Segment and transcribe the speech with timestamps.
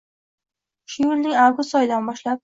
[0.93, 2.39] Shu yilning avgust oyidan boshlab